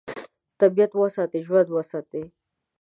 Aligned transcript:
طبیعت 0.59 0.91
وساتئ، 1.01 1.39
ژوند 1.45 1.67
وساتئ. 1.75 2.23